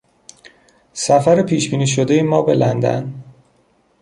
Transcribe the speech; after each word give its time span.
سفر 0.93 1.41
پیش 1.43 1.69
بینی 1.69 1.87
شدهی 1.87 2.21
ما 2.21 2.41
به 2.41 2.53
لندن 2.53 3.23